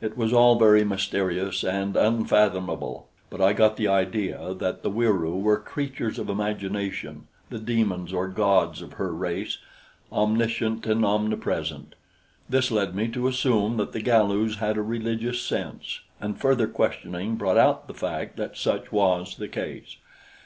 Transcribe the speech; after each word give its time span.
It 0.00 0.16
was 0.16 0.32
all 0.32 0.60
very 0.60 0.84
mysterious 0.84 1.64
and 1.64 1.96
unfathomable, 1.96 3.08
but 3.30 3.40
I 3.40 3.52
got 3.52 3.76
the 3.76 3.88
idea 3.88 4.54
that 4.54 4.84
the 4.84 4.90
Wieroo 4.92 5.36
were 5.40 5.58
creatures 5.58 6.20
of 6.20 6.28
imagination 6.28 7.26
the 7.50 7.58
demons 7.58 8.12
or 8.12 8.28
gods 8.28 8.80
of 8.80 8.92
her 8.92 9.12
race, 9.12 9.58
omniscient 10.12 10.86
and 10.86 11.04
omnipresent. 11.04 11.96
This 12.48 12.70
led 12.70 12.94
me 12.94 13.08
to 13.08 13.26
assume 13.26 13.76
that 13.78 13.90
the 13.90 14.02
Galus 14.04 14.58
had 14.58 14.76
a 14.76 14.82
religious 14.82 15.40
sense, 15.42 15.98
and 16.20 16.38
further 16.40 16.68
questioning 16.68 17.34
brought 17.34 17.58
out 17.58 17.88
the 17.88 17.92
fact 17.94 18.36
that 18.36 18.56
such 18.56 18.92
was 18.92 19.34
the 19.36 19.48
case. 19.48 19.96